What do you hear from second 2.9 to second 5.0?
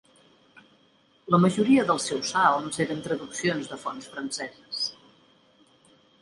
traduccions de fonts franceses.